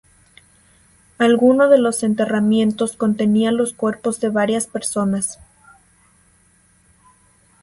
[1.19, 5.37] Alguno de los enterramientos contenía los cuerpos de varias personas.